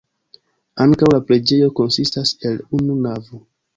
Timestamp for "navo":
3.05-3.43